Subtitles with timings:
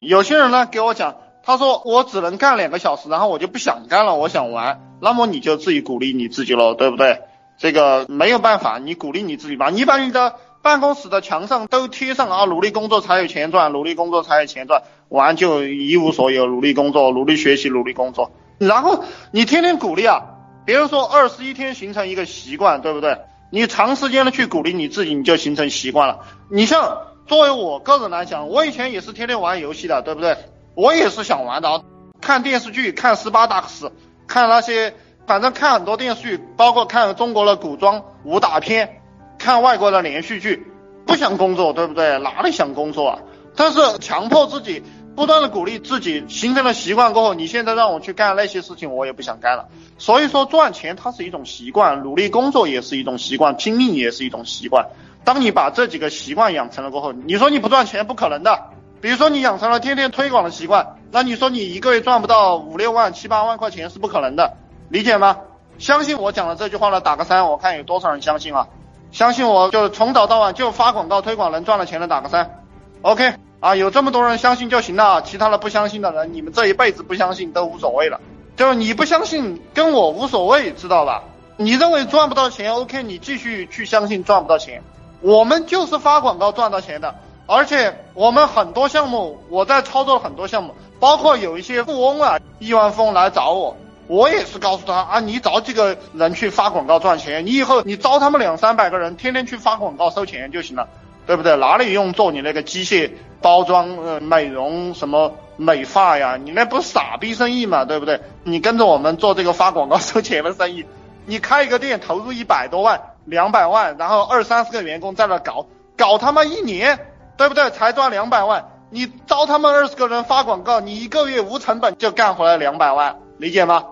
[0.00, 4.96] 有些人呢给我讲，他说我只能干两个小时，然后我就不想干了，我想玩。
[5.02, 7.20] 那么你就自己鼓励你自己喽，对不对？
[7.58, 9.68] 这个没有办法，你鼓励你自己吧。
[9.68, 16.46] 你把你的办公室的墙上都贴上啊，努力工作才有钱赚，努力工作才有钱赚，玩就一无所有。
[16.46, 18.30] 努力工作，努力学习，努力工作。
[18.56, 20.22] 然后你天天鼓励啊，
[20.64, 23.18] 别人说二十一天形成一个习惯，对不对？
[23.50, 26.20] 你长时间的去鼓励你自己，你就形成习惯了。
[26.50, 26.98] 你像
[27.30, 30.36] 作为我个人来讲，我以前也是天天玩游戏的，对不对？
[30.74, 31.84] 我也是想玩的，
[32.20, 33.92] 看电视剧，看斯巴达克斯，
[34.26, 34.92] 看那些，
[35.28, 39.00] 反正看很多电视剧，包括看中国的古装武打片，
[39.38, 40.66] 看外国的连续剧，
[41.06, 42.18] 不想工作，对不对？
[42.18, 43.20] 哪里想工作啊？
[43.54, 44.82] 但是强迫自己。
[45.16, 49.68] 不断的鼓励自己，形成了习惯过后，你现在让我去干那些事情，我也不想干了。
[49.98, 54.86] 所以说，赚钱它是一种习惯，努力工作也是一种习惯，拼命也是一种习惯。
[55.24, 58.70] 当你把这几个习惯养成了过后，你说你不赚钱不可能的。
[59.02, 64.56] 比如说你养成了天天推广的习惯，那你说你一个月赚不到五六万、七八万块钱是不可能的，
[64.88, 65.38] 理解吗？
[65.78, 68.68] 相信我讲的这句话呢，打个三，我看有多少人相信啊？
[69.10, 72.62] 相信我就从早到晚就发广告推广能赚了钱的打个三
[73.02, 73.34] ，OK。
[73.60, 78.18] 啊，有这么多人相信就行了，其他的不相信的人，你们这一辈子不相信都无所谓了。
[78.56, 81.24] 就是你不相信，跟我无所谓，知道吧？
[81.58, 84.82] 你认为赚不到钱，OK，你继续去相信赚不到钱。
[85.20, 100.88] 我们就是发广告赚到钱的，而且我们很多项目，我在操作很多项目，包括有一些富翁啊，亿万富翁来找我，我也是告诉他啊，你找几个人去发广告赚钱，你以后你招他们两三百个人，天天去发广告收钱就行了。
[101.26, 101.56] 对不对？
[101.56, 106.36] 哪里用做你那个机械包装、呃美容什么美发呀？
[106.36, 107.84] 你那不是傻逼生意嘛？
[107.84, 108.20] 对不对？
[108.44, 110.84] 你跟着我们做这个发广告收钱的生意，
[111.26, 116.98] 你开一个店投入一百多万、两百万，然后二三十个员工在那搞，搞他妈一年，
[117.36, 117.70] 对不对？
[117.70, 118.66] 才赚两百万。
[118.92, 123.84] 你招他们二十个人发广告，你一个月无成本就干回来两百万，理解吗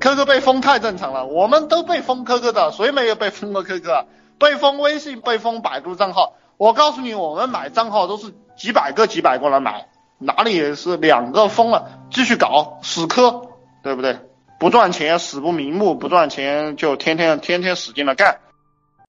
[0.00, 3.84] ？QQ 被封太正常了，我们都被封 QQ 的，谁没有被封过 QQ？
[4.38, 6.32] 被封微信，被封百度账号。
[6.58, 13.42] 我告诉你，我们买账号都是几百个、几百个来买，哪里也是两个疯了，继续搞死磕，
[13.82, 14.18] 对不对？
[14.58, 18.38] 不赚钱死不瞑目，不赚钱就天天天天使劲的干。